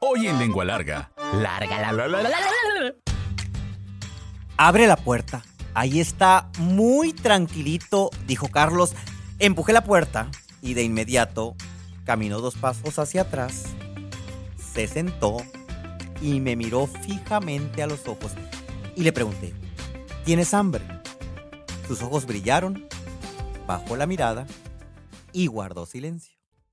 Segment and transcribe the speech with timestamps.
[0.00, 1.12] Hoy en Lengua Larga.
[1.34, 2.94] Larga la, la, la, la, la, la.
[4.56, 5.42] Abre la puerta.
[5.74, 8.94] Ahí está, muy tranquilito, dijo Carlos.
[9.38, 10.30] Empujé la puerta
[10.62, 11.54] y de inmediato
[12.08, 13.64] caminó dos pasos hacia atrás,
[14.56, 15.36] se sentó
[16.22, 18.32] y me miró fijamente a los ojos
[18.96, 19.52] y le pregunté,
[20.24, 20.82] ¿tienes hambre?
[21.86, 22.88] Sus ojos brillaron,
[23.66, 24.46] bajó la mirada
[25.32, 26.37] y guardó silencio.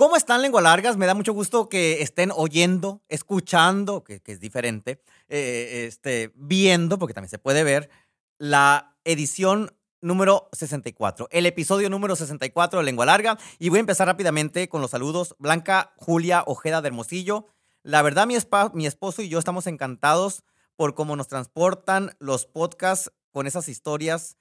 [0.00, 0.96] ¿Cómo están, lengua largas?
[0.96, 6.98] Me da mucho gusto que estén oyendo, escuchando, que, que es diferente, eh, este, viendo,
[6.98, 7.90] porque también se puede ver,
[8.38, 13.36] la edición número 64, el episodio número 64 de Lengua Larga.
[13.58, 15.36] Y voy a empezar rápidamente con los saludos.
[15.38, 17.48] Blanca Julia Ojeda de Hermosillo.
[17.82, 20.44] La verdad, mi, espa- mi esposo y yo estamos encantados
[20.76, 24.38] por cómo nos transportan los podcasts con esas historias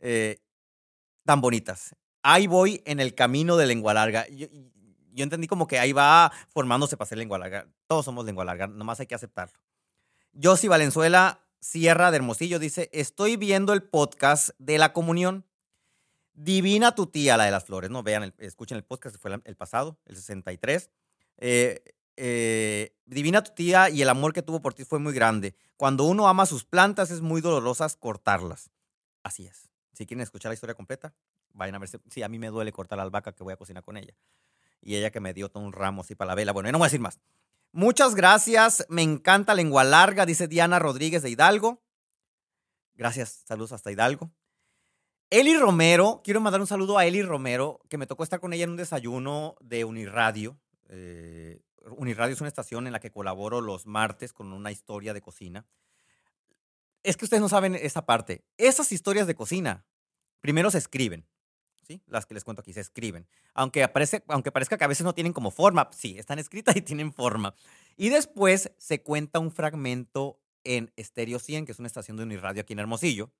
[0.00, 0.38] eh,
[1.26, 1.94] tan bonitas.
[2.22, 4.26] Ahí voy en el camino de Lengua Larga.
[4.30, 4.46] Yo,
[5.12, 7.68] yo entendí como que ahí va formándose para ser lengua larga.
[7.86, 9.58] Todos somos lengua larga, nomás hay que aceptarlo.
[10.42, 15.46] Josie Valenzuela Sierra de Hermosillo dice, estoy viendo el podcast de la comunión.
[16.34, 18.02] Divina tu tía, la de las flores, ¿no?
[18.02, 20.90] Vean, escuchen el podcast, fue el pasado, el 63.
[21.38, 21.84] Eh,
[22.16, 25.54] eh, Divina tu tía y el amor que tuvo por ti fue muy grande.
[25.76, 28.70] Cuando uno ama sus plantas es muy dolorosas cortarlas.
[29.22, 29.68] Así es.
[29.92, 31.14] Si quieren escuchar la historia completa,
[31.52, 31.88] vayan a ver.
[31.90, 34.14] si- Sí, a mí me duele cortar la albahaca que voy a cocinar con ella.
[34.82, 36.52] Y ella que me dio todo un ramo así para la vela.
[36.52, 37.20] Bueno, yo no voy a decir más.
[37.70, 38.84] Muchas gracias.
[38.88, 41.82] Me encanta lengua larga, dice Diana Rodríguez de Hidalgo.
[42.94, 43.44] Gracias.
[43.46, 44.30] Saludos hasta Hidalgo.
[45.30, 48.64] Eli Romero, quiero mandar un saludo a Eli Romero, que me tocó estar con ella
[48.64, 50.60] en un desayuno de Uniradio.
[50.90, 51.62] Eh,
[51.96, 55.64] Uniradio es una estación en la que colaboro los martes con una historia de cocina.
[57.02, 58.44] Es que ustedes no saben esa parte.
[58.58, 59.86] Esas historias de cocina
[60.42, 61.26] primero se escriben.
[62.06, 63.26] Las que les cuento aquí se escriben.
[63.54, 66.82] Aunque, aparece, aunque parezca que a veces no tienen como forma, sí, están escritas y
[66.82, 67.54] tienen forma.
[67.96, 72.62] Y después se cuenta un fragmento en Stereo 100, que es una estación de Uniradio
[72.62, 73.30] aquí en Hermosillo.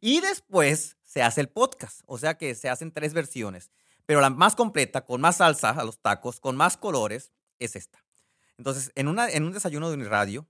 [0.00, 3.70] Y después se hace el podcast, o sea que se hacen tres versiones.
[4.04, 8.04] Pero la más completa, con más salsa a los tacos, con más colores, es esta.
[8.58, 10.46] Entonces, en, una, en un desayuno de Uniradio,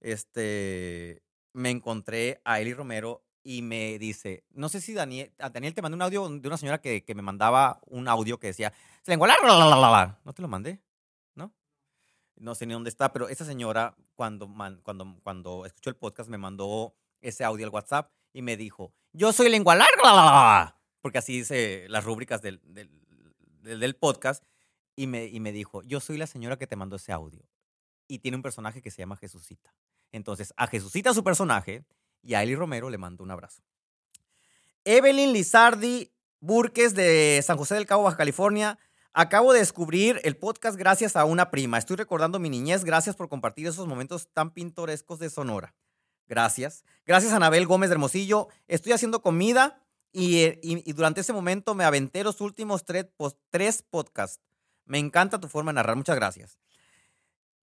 [0.00, 1.22] este,
[1.52, 5.82] me encontré a Eli Romero y me dice, no sé si Daniel, a Daniel te
[5.82, 8.72] mandé un audio de una señora que, que me mandaba un audio que decía,
[9.02, 10.20] "Se la, la".
[10.24, 10.80] ¿No te lo mandé?
[11.34, 11.52] ¿No?
[12.36, 14.48] No sé ni dónde está, pero esa señora cuando,
[14.84, 19.32] cuando, cuando escuchó el podcast me mandó ese audio al WhatsApp y me dijo, yo
[19.32, 22.90] soy lengua larga, la, la, la, la", porque así dice las rúbricas del, del,
[23.62, 24.44] del- del podcast,
[24.96, 27.48] y me, y me dijo, yo soy la señora que te mandó ese audio.
[28.08, 29.74] Y tiene un personaje que se llama Jesucita.
[30.10, 31.84] Entonces, a Jesucita su personaje
[32.22, 33.62] y a Eli Romero le mando un abrazo.
[34.84, 38.78] Evelyn Lizardi Burques de San José del Cabo, Baja California.
[39.12, 41.78] Acabo de descubrir el podcast gracias a una prima.
[41.78, 42.82] Estoy recordando mi niñez.
[42.84, 45.74] Gracias por compartir esos momentos tan pintorescos de Sonora.
[46.26, 46.84] Gracias.
[47.06, 48.48] Gracias a Anabel Gómez de Hermosillo.
[48.66, 49.78] Estoy haciendo comida
[50.10, 53.06] y, eh, durante ese momento me aventé los últimos tres,
[53.50, 54.40] tres podcasts.
[54.84, 55.96] Me encanta tu forma de narrar.
[55.96, 56.58] Muchas gracias.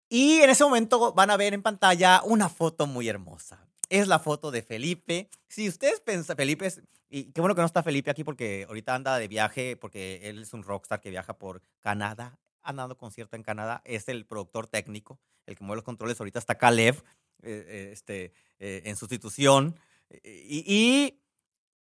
[0.07, 3.68] Y en ese momento van a ver en pantalla una foto muy hermosa.
[3.89, 5.29] Es la foto de Felipe.
[5.47, 8.93] Si ustedes piensan, Felipe es, y qué bueno que no está Felipe aquí porque ahorita
[8.93, 13.35] anda de viaje, porque él es un rockstar que viaja por Canadá, anda dando concierto
[13.35, 16.19] en Canadá, es el productor técnico, el que mueve los controles.
[16.19, 17.03] Ahorita está Caleb
[17.41, 19.75] eh, eh, este, eh, en sustitución.
[20.23, 21.21] Y, y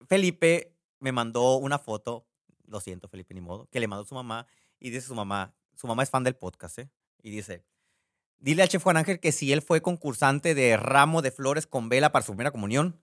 [0.07, 2.27] Felipe me mandó una foto,
[2.67, 4.47] lo siento Felipe, ni modo, que le mandó su mamá
[4.81, 6.91] y dice su mamá, su mamá es fan del podcast, ¿eh?
[7.23, 7.65] Y dice,
[8.39, 11.89] dile al chef Juan Ángel que si él fue concursante de ramo de flores con
[11.89, 13.03] vela para su primera comunión,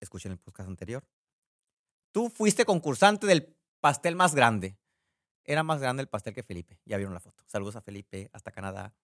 [0.00, 1.04] escuchen el podcast anterior.
[2.12, 4.78] Tú fuiste concursante del pastel más grande.
[5.44, 6.80] Era más grande el pastel que Felipe.
[6.84, 7.44] Ya vieron la foto.
[7.46, 8.94] Saludos a Felipe hasta Canadá.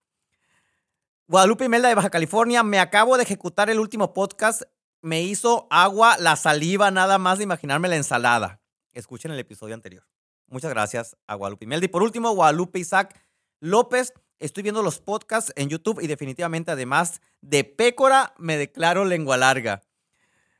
[1.27, 2.63] Guadalupe Imelda de Baja California.
[2.63, 4.63] Me acabo de ejecutar el último podcast.
[5.01, 8.61] Me hizo agua la saliva nada más de imaginarme la ensalada.
[8.93, 10.05] Escuchen el episodio anterior.
[10.47, 11.85] Muchas gracias a Guadalupe Imelda.
[11.85, 13.19] Y por último, Guadalupe Isaac
[13.59, 14.13] López.
[14.43, 19.83] Estoy viendo los podcasts en YouTube y definitivamente además de Pécora me declaro lengua larga.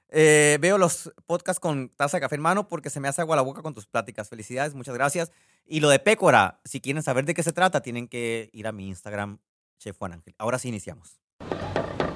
[0.08, 3.36] Eh, veo los podcasts con taza de café en mano porque se me hace agua
[3.36, 4.30] la boca con tus pláticas.
[4.30, 5.34] Felicidades, muchas gracias.
[5.66, 8.72] Y lo de Pécora, si quieren saber de qué se trata, tienen que ir a
[8.72, 9.40] mi Instagram,
[9.80, 10.34] Chef Juan Ángel.
[10.38, 11.20] Ahora sí iniciamos.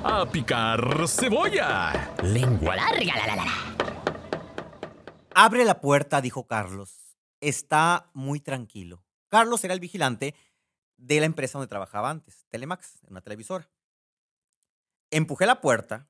[0.05, 2.15] A picar cebolla.
[2.23, 3.51] Lengua larga, la, la, la, la.
[5.35, 7.17] Abre la puerta, dijo Carlos.
[7.41, 9.03] Está muy tranquilo.
[9.27, 10.33] Carlos era el vigilante
[10.97, 13.69] de la empresa donde trabajaba antes, Telemax, una televisora.
[15.11, 16.09] Empujé la puerta.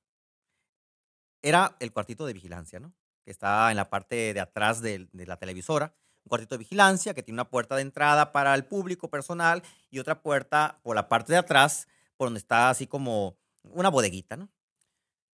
[1.42, 2.94] Era el cuartito de vigilancia, ¿no?
[3.24, 5.94] Que está en la parte de atrás de, de la televisora.
[6.24, 10.00] Un cuartito de vigilancia que tiene una puerta de entrada para el público personal y
[10.00, 11.88] otra puerta por la parte de atrás,
[12.18, 14.50] por donde está así como una bodeguita, ¿no?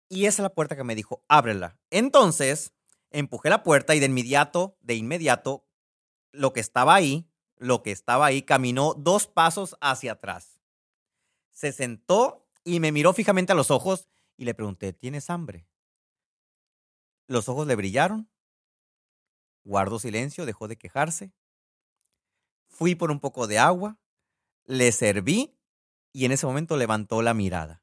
[0.08, 1.78] Y esa es la puerta que me dijo, ábrela.
[1.90, 2.75] Entonces,
[3.10, 5.64] empujé la puerta y de inmediato, de inmediato,
[6.32, 7.31] lo que estaba ahí,
[7.62, 10.60] lo que estaba ahí, caminó dos pasos hacia atrás.
[11.50, 15.66] Se sentó y me miró fijamente a los ojos y le pregunté, ¿tienes hambre?
[17.28, 18.28] Los ojos le brillaron,
[19.64, 21.32] guardó silencio, dejó de quejarse.
[22.66, 23.98] Fui por un poco de agua,
[24.64, 25.56] le serví
[26.12, 27.82] y en ese momento levantó la mirada.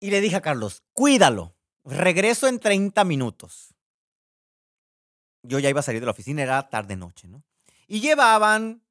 [0.00, 3.75] Y le dije a Carlos, cuídalo, regreso en 30 minutos.
[5.46, 7.42] Yo ya iba a salir de la oficina, era tarde-noche, ¿no?
[7.86, 8.82] Y llevaban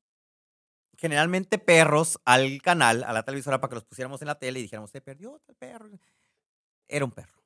[0.98, 4.64] generalmente perros al canal, a la televisora, para que los pusiéramos en la tele y
[4.64, 5.90] dijéramos, se perdió el perro.
[6.88, 7.44] Era un perro.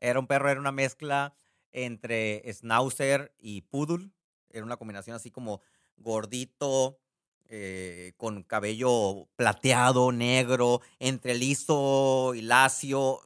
[0.00, 1.34] Era un perro, era una mezcla
[1.72, 4.10] entre schnauzer y poodle.
[4.50, 5.60] Era una combinación así como
[5.96, 6.98] gordito,
[7.46, 13.20] eh, con cabello plateado, negro, entre liso y lacio.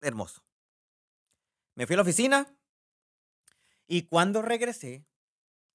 [0.00, 0.42] Hermoso.
[1.74, 2.46] Me fui a la oficina
[3.94, 5.04] y cuando regresé,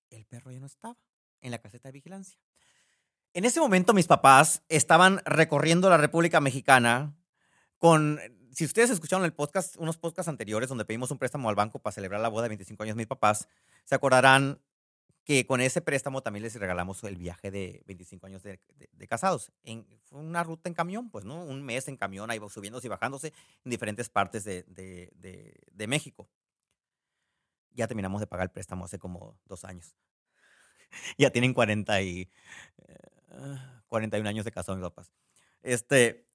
[0.10, 0.98] el perro ya no estaba
[1.42, 2.40] en la caseta de vigilancia.
[3.34, 7.16] En ese momento mis papás estaban recorriendo la República Mexicana
[7.78, 8.20] con,
[8.52, 11.94] si ustedes escucharon el podcast, unos podcasts anteriores donde pedimos un préstamo al banco para
[11.94, 13.48] celebrar la boda de 25 años de mis papás,
[13.84, 14.60] se acordarán
[15.24, 19.08] que con ese préstamo también les regalamos el viaje de 25 años de, de- de
[19.08, 19.52] casados.
[19.64, 21.44] En, fue una ruta en camión, pues, ¿no?
[21.44, 23.34] Un mes en camión, ahí subiéndose y bajándose
[23.64, 26.28] en diferentes partes de, de- México.
[27.78, 29.96] Ya terminamos de pagar el préstamo hace como dos años.
[31.18, 32.30] ya tienen 40 y,
[32.80, 32.98] eh,
[33.88, 35.14] 41 años de casados mis papás.
[35.62, 36.28] Este,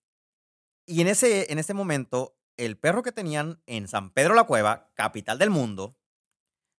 [0.87, 4.93] y en ese, en ese momento, el perro que tenían en San Pedro la Cueva,
[4.95, 5.99] capital del mundo,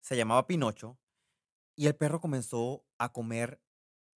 [0.02, 0.98] se llamaba Pinocho,
[1.76, 3.62] y el perro comenzó a comer,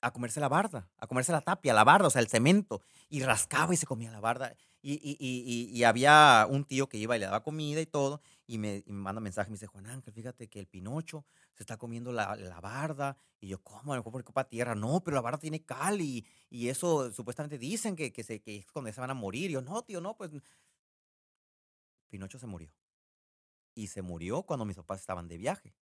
[0.06, 3.22] a comerse la barda, a comerse la tapia, la barda, o sea, el cemento, y
[3.24, 4.56] rascaba y se comía la barda.
[4.82, 7.86] Y, y- y- y- y había un tío que iba y le daba comida y
[7.86, 11.26] todo, y me, y me manda mensaje, me dice, Juan Ángel, fíjate que el Pinocho
[11.54, 13.18] se está comiendo la, la barda.
[13.40, 13.94] Y yo, ¿cómo?
[13.94, 14.76] A lo mejor por culpa de tierra.
[14.76, 18.58] No, pero la barda tiene cal y, y eso supuestamente dicen que, que, se, que
[18.58, 19.50] es cuando se van a morir.
[19.52, 20.32] Y yo, no, tío, no, pues...
[22.10, 22.72] Pinocho se murió.
[23.76, 25.76] Y se murió cuando mis papás estaban de viaje.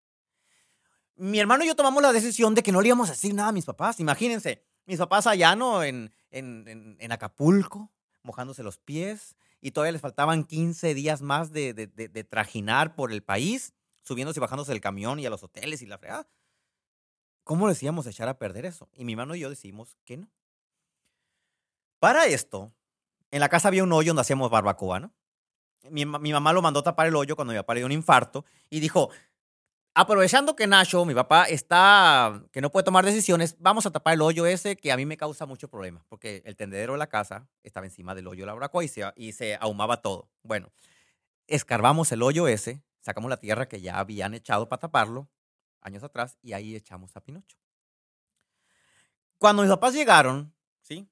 [1.22, 3.50] Mi hermano y yo tomamos la decisión de que no le íbamos a decir nada
[3.50, 4.00] a mis papás.
[4.00, 5.84] Imagínense, mis papás allá, ¿no?
[5.84, 7.92] En, en, en, Acapulco,
[8.24, 9.36] mojándose los pies.
[9.62, 14.40] Y todavía les faltaban 15 días más de, de, de- trajinar por el país, subiéndose
[14.40, 16.28] y bajándose del camión y a los hoteles y la fregada.
[17.44, 18.90] ¿Cómo les íbamos a echar a perder eso?
[18.96, 20.32] Y mi hermano y yo decidimos que no.
[22.00, 22.74] Para esto,
[23.30, 25.14] en la casa había un hoyo donde hacíamos barbacoa, ¿no?
[25.92, 28.44] Mi, mi mamá lo mandó tapar el hoyo cuando mi papá le dio un infarto
[28.72, 29.12] y dijo,
[29.94, 34.22] aprovechando que Nacho, mi papá, está, que no puede tomar decisiones, vamos a tapar el
[34.22, 37.48] hoyo ese que a mí me causa mucho problema, porque el tendedero de la casa
[37.64, 40.30] estaba encima del hoyo de la barbacoa y se, y se ahumaba todo.
[40.44, 40.72] Bueno,
[41.48, 45.30] escarbamos el hoyo ese, sacamos la tierra que ya habían echado para taparlo
[45.82, 47.58] años atrás y ahí echamos a Pinocho.
[49.38, 51.10] Cuando mis papás llegaron, ¿sí?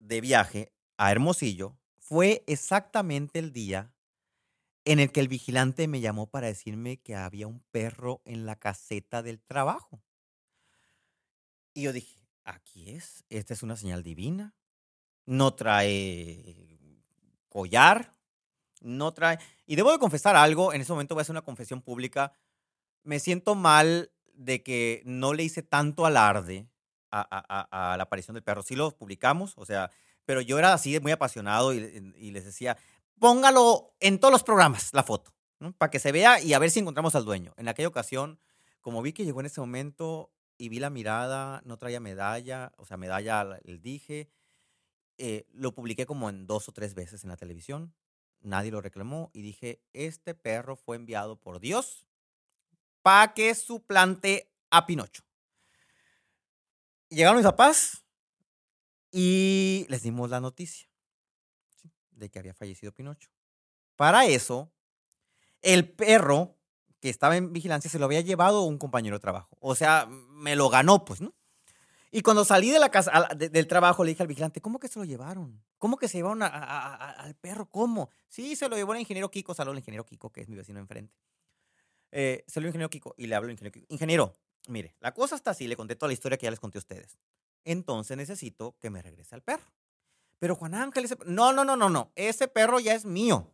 [0.00, 3.93] De viaje a Hermosillo, fue exactamente el día
[4.84, 8.56] en el que el vigilante me llamó para decirme que había un perro en la
[8.56, 10.02] caseta del trabajo.
[11.74, 14.54] Y yo dije, aquí es, esta es una señal divina.
[15.26, 16.78] No trae
[17.48, 18.14] collar,
[18.80, 19.38] no trae...
[19.66, 22.32] Y debo de confesar algo, en ese momento voy a hacer una confesión pública.
[23.04, 26.68] Me siento mal de que no le hice tanto alarde
[27.10, 28.62] a, a- la aparición del perro.
[28.62, 29.90] Sí lo publicamos, o sea,
[30.26, 31.78] pero yo era así muy apasionado y,
[32.18, 32.76] y les decía,
[33.18, 35.34] póngalo en todos los programas, la foto,
[35.78, 37.54] para que se vea y a ver si encontramos al dueño.
[37.56, 38.40] En aquella ocasión,
[38.80, 42.84] como vi que llegó en ese momento y vi la mirada, no traía medalla, o
[42.86, 44.30] sea, medalla la- el dije,
[45.18, 47.94] eh, lo publiqué como en dos o tres veces en la televisión,
[48.40, 52.06] nadie lo reclamó y dije, este perro fue enviado por Dios
[53.02, 55.22] para que suplante a Pinocho.
[57.10, 58.04] Llegaron mis papás
[59.12, 60.88] y les dimos la noticia.
[62.24, 63.30] De que había fallecido Pinocho.
[63.96, 64.72] Para eso,
[65.62, 66.56] el perro
[67.00, 69.56] que estaba en vigilancia se lo había llevado un compañero de trabajo.
[69.60, 71.34] O sea, me lo ganó, pues, ¿no?
[72.10, 74.98] Y cuando salí de la casa, del trabajo, le dije al vigilante, ¿cómo que se
[75.00, 75.62] lo llevaron?
[75.78, 77.68] ¿Cómo que se llevaron al perro?
[77.68, 78.08] ¿Cómo?
[78.28, 80.78] Sí, se lo llevó el ingeniero Kiko, saló el ingeniero Kiko, que es mi vecino
[80.78, 81.12] enfrente.
[82.12, 83.86] Eh, llevó el ingeniero Kiko y le hablo al ingeniero Kiko.
[83.88, 84.32] Ingeniero,
[84.68, 86.80] mire, la cosa está así, le conté toda la historia que ya les conté a
[86.80, 87.18] ustedes.
[87.64, 89.66] Entonces necesito que me regrese al perro.
[90.38, 91.16] Pero Juan Ángel, ese...
[91.26, 93.50] no, no, no, no, no, ese perro ya es mío.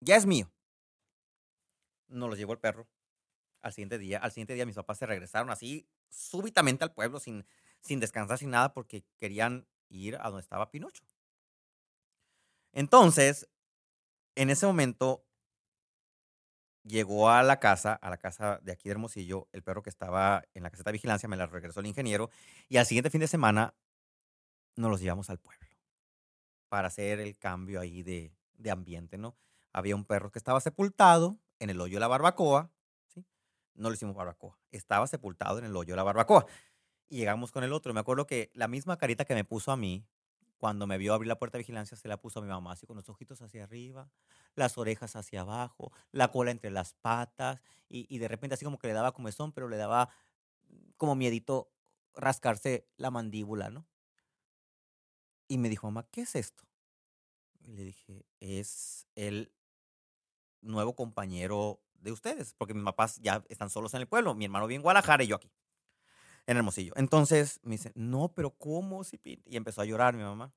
[0.00, 0.50] Ya es mío.
[2.08, 2.86] No lo llevó el perro.
[3.62, 7.46] Al siguiente día, al siguiente día mis papás se regresaron así súbitamente al pueblo sin,
[7.80, 11.04] sin descansar, sin nada, porque querían ir a donde estaba Pinocho.
[12.72, 13.48] Entonces,
[14.34, 15.24] en ese momento,
[16.82, 20.44] llegó a la casa, a la casa de aquí de Hermosillo, el perro que estaba
[20.52, 22.30] en la caseta de vigilancia, me la regresó el ingeniero,
[22.68, 23.74] y al siguiente fin de semana
[24.76, 25.64] nos los llevamos al pueblo
[26.74, 29.36] para hacer el cambio ahí de, de ambiente, ¿no?
[29.72, 32.72] Había un perro que estaba sepultado en el hoyo de la barbacoa,
[33.06, 33.24] ¿sí?
[33.74, 36.46] No le hicimos barbacoa, estaba sepultado en el hoyo de la barbacoa.
[37.08, 37.94] Y llegamos con el otro.
[37.94, 40.04] Me acuerdo que la misma carita que me puso a mí,
[40.58, 42.88] cuando me vio abrir la puerta de vigilancia, se la puso a mi mamá, así
[42.88, 44.10] con los ojitos hacia arriba,
[44.56, 48.78] las orejas hacia abajo, la cola entre las patas, y, y de repente así como
[48.78, 50.08] que le daba comezón, pero le daba
[50.96, 51.70] como miedito
[52.16, 53.86] rascarse la mandíbula, ¿no?
[55.48, 56.64] Y me dijo, mamá, ¿qué es esto?
[57.60, 59.52] Y le dije, es el
[60.60, 64.66] nuevo compañero de ustedes, porque mis papás ya están solos en el pueblo, mi hermano
[64.66, 65.50] vive en Guadalajara y yo aquí,
[66.46, 66.92] en Hermosillo.
[66.96, 69.04] Entonces me dice, no, pero ¿cómo?
[69.04, 70.52] si pin-?" Y empezó a llorar mi mamá.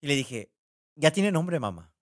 [0.00, 0.52] Y le dije,
[0.94, 1.92] ya tiene nombre, mamá.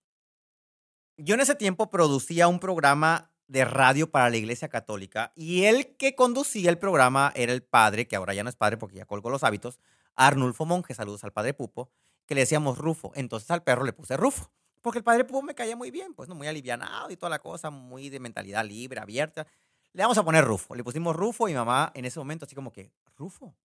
[1.17, 5.97] Yo en ese tiempo producía un programa de radio para la Iglesia Católica y el
[5.97, 9.07] que conducía el programa era el padre, que ahora ya no es padre porque ya
[9.07, 9.79] colgó los hábitos,
[10.17, 11.91] Arnulfo Monje, saludos al padre Pupo,
[12.27, 13.13] que le decíamos Rufo.
[13.15, 16.29] Entonces al perro le puse Rufo, porque el padre Pupo me caía muy bien, pues
[16.29, 19.47] no muy alivianado y toda la cosa, muy de mentalidad libre, abierta.
[19.93, 20.75] Le vamos a poner Rufo.
[20.75, 23.57] Le pusimos Rufo y mamá en ese momento así como que, Rufo,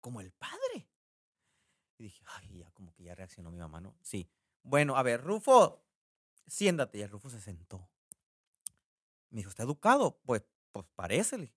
[0.00, 0.88] como el padre.
[1.98, 3.94] Y dije, ay, ya como que ya reaccionó mi mamá, ¿no?
[4.02, 4.28] Sí.
[4.62, 5.84] Bueno, a ver, Rufo,
[6.46, 6.98] siéntate.
[6.98, 7.88] Y el Rufo se sentó.
[9.30, 10.20] Me dijo, ¿está educado?
[10.24, 10.42] Pues,
[10.72, 11.52] pues parécele.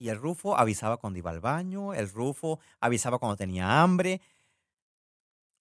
[0.00, 4.22] Y el Rufo avisaba cuando iba al baño, el Rufo avisaba cuando tenía hambre.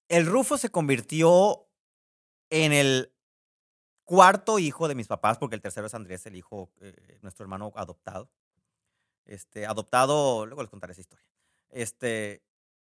[0.08, 1.68] El Rufo se convirtió
[2.50, 3.12] en el
[4.06, 7.74] cuarto hijo de mis papás, porque el tercero es Andrés, el hijo, eh, nuestro hermano
[7.76, 8.30] adoptado.
[9.26, 11.28] Este, adoptado, luego les contaré esa historia.
[11.70, 12.42] Este,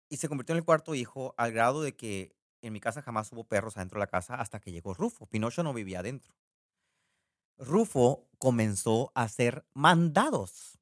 [0.09, 3.31] y se convirtió en el cuarto hijo al grado de que en mi casa jamás
[3.33, 5.25] hubo perros adentro de la casa hasta que llegó Rufo.
[5.25, 6.35] Pinocho no vivía adentro.
[7.57, 10.77] Rufo comenzó a hacer mandados.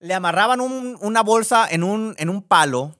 [0.00, 2.96] Le amarraban un- una bolsa en un, en un palo,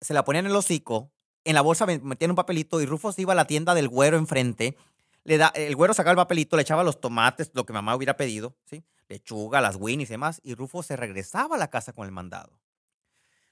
[0.00, 1.10] se la ponían en el hocico,
[1.44, 3.88] en la bolsa me- metían un papelito y Rufo se iba a la tienda del
[3.88, 4.76] güero enfrente.
[5.24, 8.16] Le da, el güero sacaba el papelito, le echaba los tomates, lo que mamá hubiera
[8.16, 8.84] pedido, ¿sí?
[9.08, 12.58] lechuga, las winnies y demás, y Rufo se regresaba a la casa con el mandado.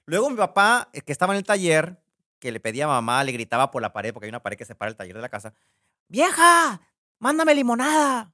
[0.06, 2.02] Luego mi papá, eh, que estaba en el taller,
[2.38, 4.64] que le pedía a mamá, le gritaba por la pared, porque hay una pared que
[4.64, 5.54] separa el taller de la casa,
[6.08, 6.80] ¡Vieja!
[7.18, 8.32] ¡Mándame limonada!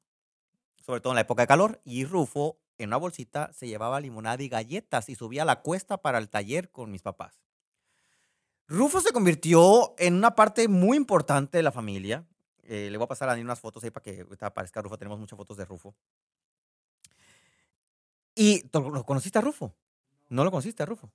[0.84, 1.80] Sobre todo en la época de calor.
[1.84, 5.98] Y Rufo, en una bolsita, se llevaba limonada y galletas y subía a la cuesta
[5.98, 7.40] para el taller con mis papás.
[8.66, 12.26] Rufo se convirtió en una parte muy importante de la familia.
[12.64, 14.98] Eh, le voy a pasar a Dani unas fotos ahí para que aparezca Rufo.
[14.98, 15.94] Tenemos muchas fotos de Rufo.
[18.34, 19.74] ¿Y ¿tú lo conociste a Rufo?
[20.28, 21.10] ¿No lo conociste a Rufo?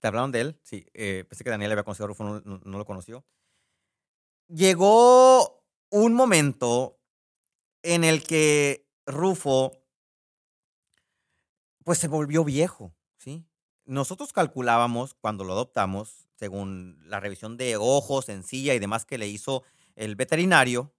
[0.00, 0.60] ¿Te hablaron de él?
[0.62, 3.24] Sí, eh, pensé que Daniel había conocido a Rufo, no- no lo conoció.
[4.48, 6.98] Llegó un momento
[7.82, 9.79] en el que Rufo,
[11.84, 13.44] pues se volvió viejo, ¿sí?
[13.84, 19.26] Nosotros calculábamos cuando lo adoptamos, según la revisión de ojos, encilla y demás que le
[19.28, 19.64] hizo
[19.96, 20.94] el veterinario,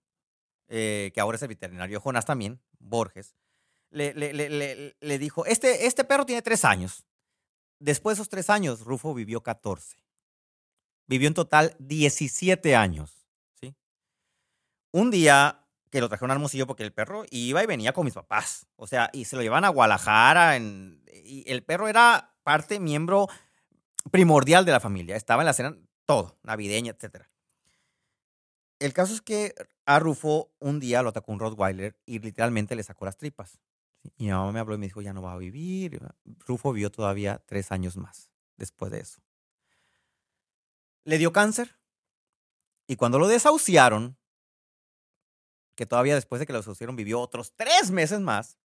[0.68, 3.36] eh, que ahora es el veterinario Jonás también, Borges,
[3.90, 7.06] le, le- le- le- le dijo, este, este perro tiene tres años.
[7.80, 9.98] Después de esos tres años, Rufo vivió 14.
[11.08, 13.28] Vivió en total 17 años,
[13.60, 13.76] ¿sí?
[14.92, 15.61] Un día
[15.92, 18.66] que lo trajeron a Hermosillo porque el perro iba y venía con mis papás.
[18.78, 20.58] O sea, y se lo llevan a Guadalajara.
[20.58, 23.28] y el perro era parte, miembro
[24.10, 25.16] primordial de la familia.
[25.16, 27.26] Estaba en la cena, todo, navideña, etc.
[28.80, 29.54] El caso es que
[29.86, 33.60] a Rufo un día lo atacó un Rottweiler y literalmente le sacó las tripas.
[34.18, 36.02] Y mi mamá me habló y me dijo, ya no va a vivir.
[36.48, 39.22] Rufo vivió todavía tres años más después de eso.
[41.04, 41.78] Le dio cáncer.
[42.88, 44.18] Y cuando lo desahuciaron,
[45.76, 48.58] que todavía después de que lo desahuciaron vivió otros tres meses más,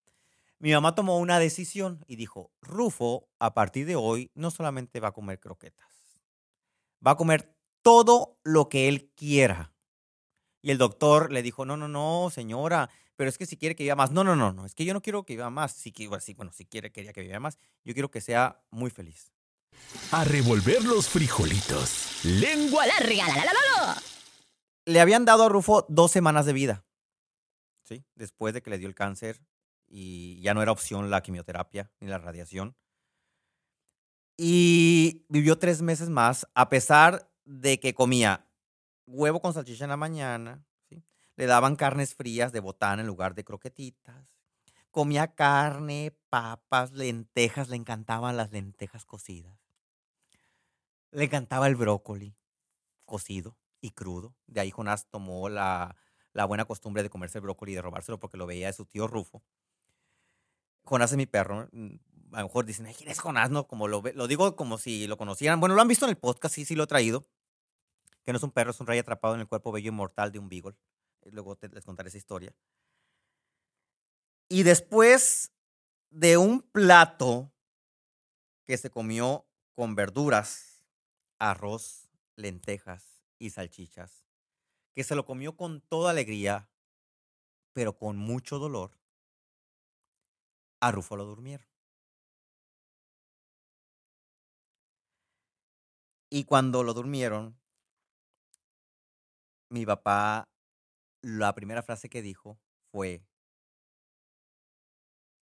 [0.59, 5.09] mi mamá tomó una decisión y dijo, Rufo, a partir de hoy, no solamente va
[5.09, 6.19] a comer croquetas,
[7.07, 9.73] va a comer todo lo que él quiera.
[10.63, 13.85] Y el doctor le dijo, no, no, no, señora, pero es que si quiere que
[13.85, 14.11] viva más.
[14.11, 15.73] No, no, no, no, es que yo no quiero que viva más.
[15.73, 17.59] Si, bueno, sí, bueno, si quiere, quería que viva más.
[17.85, 19.33] Yo quiero que sea muy feliz.
[20.13, 22.25] A revolver los frijolitos.
[22.25, 24.03] Lengua larga, la, la, la, la, la.
[24.87, 26.85] Le habían dado a Rufo dos semanas de vida.
[27.85, 28.05] ¿Sí?
[28.15, 29.41] Después de que le dio el cáncer
[29.87, 32.77] y ya no era opción la quimioterapia ni la radiación.
[34.37, 38.49] Y vivió tres meses más, a pesar de que comía
[39.07, 40.65] huevo con salchicha en la mañana,
[41.37, 44.29] le daban carnes frías de botana en lugar de croquetitas,
[44.91, 49.59] comía carne, papas, lentejas, le encantaban las lentejas cocidas,
[51.11, 52.37] le encantaba el brócoli
[53.05, 54.35] cocido y crudo.
[54.47, 55.97] De ahí Jonás tomó la,
[56.35, 58.85] la buena costumbre de comerse el brócoli y de robárselo porque lo veía de su
[58.85, 59.43] tío Rufo.
[60.85, 61.69] Jonás es mi perro.
[61.73, 61.95] mm,
[62.33, 63.51] A lo mejor dicen, "Ay, ¿quién es Jonás?
[63.51, 65.61] No, como lo, lo digo como si lo conocieran.
[65.61, 67.25] Bueno, lo han visto en el podcast, sí, sí lo he traído.
[68.25, 70.33] Que no es un perro, es un rey atrapado en el cuerpo bello y mortal
[70.33, 70.75] de un beagle.
[71.23, 72.53] Eh, Luego te- les contaré esa historia.
[74.49, 75.53] Y después
[76.11, 77.53] de un plato
[78.67, 80.85] que se comió con verduras,
[81.39, 84.24] arroz, lentejas y salchichas,
[84.95, 86.71] que se lo comió con toda alegría,
[87.73, 88.97] pero con mucho dolor,
[90.81, 91.67] a Rufo lo durmieron.
[96.31, 97.59] Y cuando lo durmieron,
[99.71, 100.49] mi papá,
[101.23, 102.61] la primera frase que dijo
[102.91, 103.25] fue,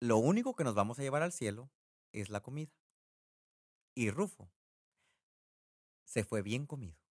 [0.00, 1.70] lo único que nos vamos a llevar al cielo
[2.12, 2.72] es la comida.
[3.94, 4.50] Y Rufo
[6.04, 7.05] se fue bien comido.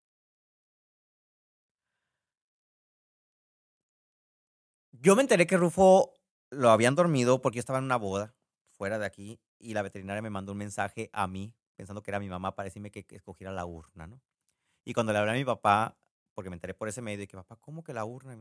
[5.05, 6.15] Yo me enteré que Rufo
[6.49, 8.35] lo habían dormido porque yo estaba en una boda
[8.71, 12.19] fuera de aquí y la veterinaria me mandó un mensaje a mí, pensando que era
[12.19, 14.23] mi mamá, para decirme que, escogiera la urna, ¿no?
[14.83, 15.99] Y cuando le hablé a mi papá,
[16.33, 18.35] porque me enteré por ese medio, y que papá, ¿cómo que la urna?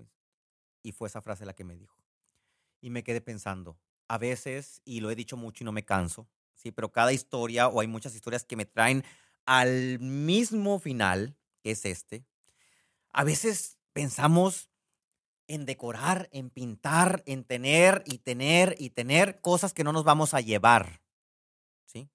[0.83, 2.01] Y fue esa frase la que me dijo.
[2.79, 3.77] Y me quedé pensando,
[4.07, 7.67] a veces, y lo he dicho mucho y no me canso, sí, pero cada historia,
[7.67, 9.03] o hay muchas historias que me traen
[9.45, 12.25] al mismo final, que es este.
[13.11, 14.69] A veces pensamos
[15.53, 20.33] en decorar, en pintar, en tener y tener y tener cosas que no nos vamos
[20.33, 21.01] a llevar.
[21.85, 22.09] ¿Sí?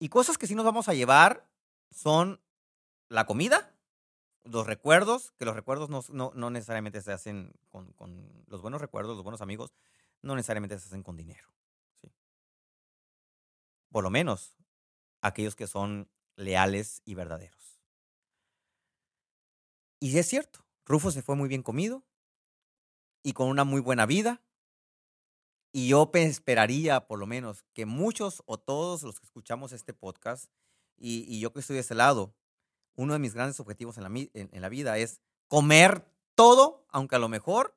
[0.00, 1.48] Y cosas que sí nos vamos a llevar
[1.90, 2.40] son
[3.08, 3.72] la comida,
[4.44, 8.80] los recuerdos, que los recuerdos no, no- no necesariamente se hacen con, con los buenos
[8.80, 9.72] recuerdos, los buenos amigos,
[10.22, 11.48] no necesariamente se hacen con dinero.
[12.02, 12.10] ¿sí?
[13.92, 14.56] Por lo menos
[15.20, 17.80] aquellos que son leales y verdaderos.
[20.00, 22.02] Y es cierto, Rufo se fue muy bien comido
[23.22, 24.42] y con una muy buena vida.
[25.72, 29.94] Y yo pe- esperaría, por lo menos, que muchos o todos los que escuchamos este
[29.94, 30.50] podcast,
[30.96, 32.34] y, yo que estoy de ese lado,
[32.96, 36.04] uno de mis grandes objetivos en la, en- la vida es comer
[36.34, 37.76] todo, aunque a lo mejor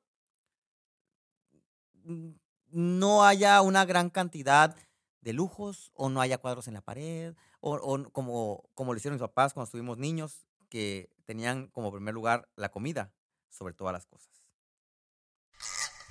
[2.71, 4.75] no haya una gran cantidad
[5.21, 9.15] de lujos o no haya cuadros en la pared, o, o como, como lo hicieron
[9.15, 13.13] mis papás cuando estuvimos niños, que tenían como primer lugar la comida
[13.49, 14.42] sobre todas las cosas.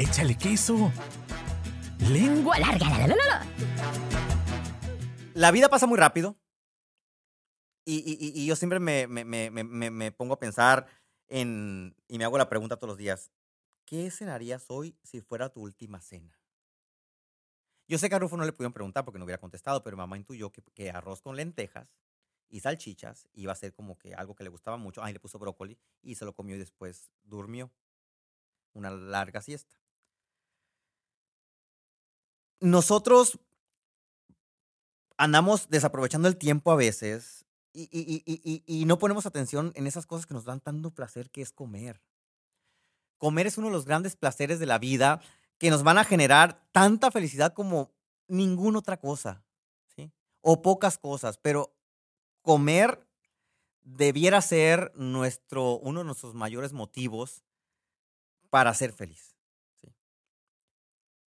[0.03, 0.91] Échale queso.
[2.11, 2.59] Lengua.
[2.59, 3.07] Larga,
[5.35, 6.37] la, vida pasa muy rápido.
[7.85, 10.89] Y, yo siempre me, pongo a pensar
[11.29, 13.31] en, y me hago la pregunta todos los días,
[13.85, 16.37] ¿qué cenarías hoy si fuera tu última cena?
[17.87, 20.17] Yo sé que a Rufo no le pudieron preguntar porque no hubiera contestado, pero mamá
[20.17, 21.95] intuyó que, que arroz con lentejas
[22.49, 25.01] y salchichas iba a ser como que algo que le gustaba mucho.
[25.01, 27.71] Ay, le puso brócoli y se lo comió y después durmió.
[28.73, 29.82] Una larga siesta.
[32.63, 33.41] Nosotros
[35.17, 40.07] andamos desaprovechando el tiempo a veces y, y- y- y- no ponemos atención en esas
[40.07, 42.01] cosas que nos dan tanto placer que es comer.
[43.19, 45.21] Comer es uno de los grandes placeres de la vida
[45.59, 47.91] que nos van a generar tanta felicidad como
[48.29, 49.45] ninguna otra cosa,
[49.97, 50.13] ¿sí?
[50.41, 51.75] O pocas cosas, pero
[52.43, 53.07] comer
[53.83, 57.43] debiera ser nuestro, uno de nuestros mayores motivos
[58.51, 59.37] para ser feliz.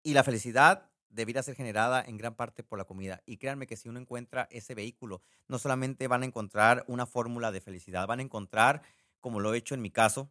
[0.03, 3.23] Y la felicidad debiera ser generada en gran parte por la comida.
[3.25, 7.51] Y créanme que si uno encuentra ese vehículo, no solamente van a encontrar una fórmula
[7.51, 8.83] de felicidad, van a encontrar,
[9.21, 10.29] como lo he hecho en mi caso,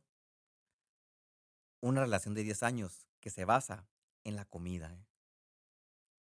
[1.80, 3.88] una relación de 10 años que se basa
[4.24, 4.92] en la comida.
[4.92, 5.06] ¿eh?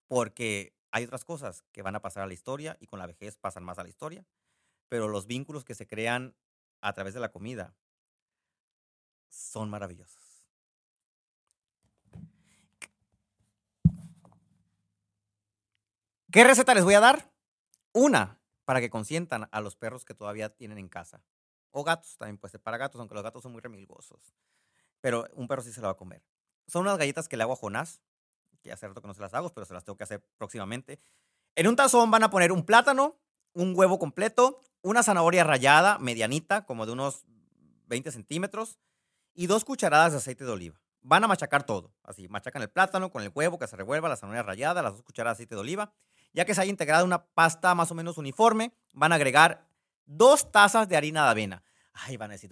[0.07, 3.37] Porque hay otras cosas que van a pasar a la historia y con la vejez
[3.37, 4.25] pasan más a la historia,
[4.87, 6.35] pero los vínculos que se crean
[6.81, 7.75] a través de la comida
[9.29, 10.22] son maravillosos.
[16.33, 17.31] ¿Qué receta les voy a dar?
[17.91, 21.23] Una, para que consientan a los perros que todavía tienen en casa.
[21.69, 24.33] O gatos, también puede ser para gatos, aunque los gatos son muy remilgosos.
[24.99, 26.23] Pero un perro sí se lo va a comer.
[26.65, 28.01] Son unas galletas que le hago a Jonás,
[28.63, 30.99] que hace rato que no se las hago, pero se las tengo que hacer próximamente.
[31.53, 33.15] En un tazón van a poner un plátano,
[33.53, 37.25] un huevo completo, una zanahoria rallada, medianita, como de unos
[37.85, 38.79] 20 centímetros,
[39.35, 40.81] y dos cucharadas de aceite de oliva.
[41.01, 44.15] Van a machacar todo, así, machacan el plátano con el huevo que se revuelva, la
[44.15, 45.93] zanahoria rallada, las dos cucharadas de aceite de oliva.
[46.33, 49.67] Ya que se haya integrado una pasta más o menos uniforme, van a agregar
[50.05, 51.63] dos tazas de harina de avena.
[51.93, 52.49] Ay, van a decir,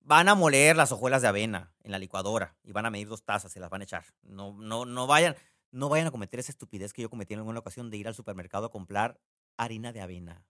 [0.00, 3.24] van a moler las hojuelas de avena en la licuadora y van a medir dos
[3.24, 4.04] tazas y las van a echar.
[4.22, 5.36] No, no, no vayan,
[5.70, 8.14] no vayan a cometer esa estupidez que yo cometí en alguna ocasión de ir al
[8.14, 9.20] supermercado a comprar
[9.56, 10.44] harina de avena.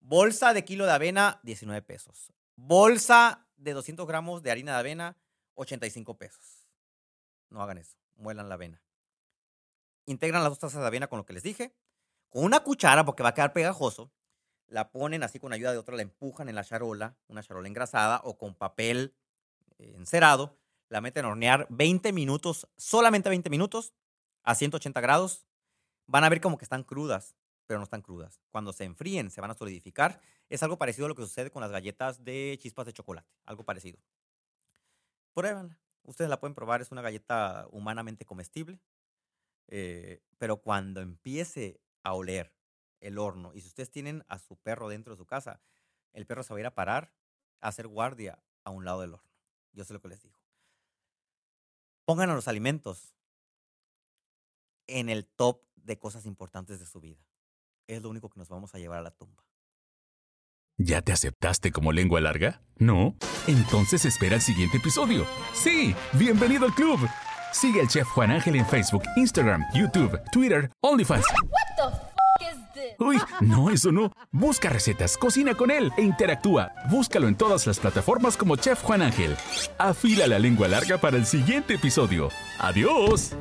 [0.00, 2.32] Bolsa de kilo de avena, 19 pesos.
[2.56, 5.16] Bolsa de 200 gramos de harina de avena,
[5.54, 6.68] 85 pesos.
[7.50, 8.82] No hagan eso, muelan la avena.
[10.06, 11.74] Integran las dos tazas de avena con lo que les dije.
[12.28, 14.10] Con una cuchara, porque va a quedar pegajoso,
[14.66, 18.20] la ponen así con ayuda de otra, la empujan en la charola, una charola engrasada
[18.24, 19.14] o con papel
[19.78, 23.92] eh, encerado, la meten a hornear 20 minutos, solamente 20 minutos,
[24.42, 25.46] a 180 grados.
[26.06, 27.36] Van a ver como que están crudas,
[27.66, 28.40] pero no están crudas.
[28.50, 30.20] Cuando se enfríen, se van a solidificar.
[30.48, 33.64] Es algo parecido a lo que sucede con las galletas de chispas de chocolate, algo
[33.64, 33.98] parecido.
[35.34, 35.78] Pruébanla.
[36.04, 38.80] Ustedes la pueden probar, es una galleta humanamente comestible.
[39.68, 42.54] Eh, pero cuando empiece a oler
[43.00, 43.52] el horno.
[43.54, 45.60] Y si ustedes tienen a su perro dentro de su casa,
[46.12, 47.12] el perro se va a ir a parar
[47.60, 49.30] a hacer guardia a un lado del horno.
[49.72, 50.38] Yo sé lo que les digo.
[52.04, 53.14] Pongan a los alimentos
[54.86, 57.24] en el top de cosas importantes de su vida.
[57.86, 59.44] Es lo único que nos vamos a llevar a la tumba.
[60.78, 62.62] ¿Ya te aceptaste como lengua larga?
[62.76, 63.16] ¿No?
[63.46, 65.26] Entonces espera el siguiente episodio.
[65.54, 66.98] Sí, bienvenido al club.
[67.52, 71.24] Sigue al chef Juan Ángel en Facebook, Instagram, YouTube, Twitter, OnlyFans.
[72.98, 74.12] Uy, no, eso no.
[74.32, 76.72] Busca recetas, cocina con él e interactúa.
[76.90, 79.36] Búscalo en todas las plataformas como Chef Juan Ángel.
[79.78, 82.28] Afila la lengua larga para el siguiente episodio.
[82.58, 83.32] ¡Adiós!